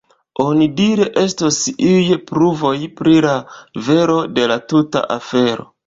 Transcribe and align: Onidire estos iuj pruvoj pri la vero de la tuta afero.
Onidire 0.43 1.05
estos 1.23 1.59
iuj 1.89 2.09
pruvoj 2.33 2.75
pri 3.03 3.17
la 3.29 3.37
vero 3.91 4.21
de 4.41 4.53
la 4.55 4.63
tuta 4.75 5.09
afero. 5.23 5.75